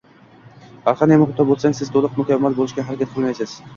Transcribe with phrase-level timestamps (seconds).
[0.85, 3.55] Har qanday muhitda bo’lmang siz to’liq mukammal bo’lishga harakat qilmaysiz